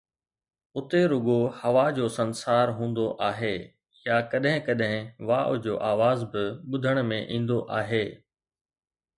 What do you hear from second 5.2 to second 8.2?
واءُ جو آواز به ٻڌڻ ۾ ايندو آهي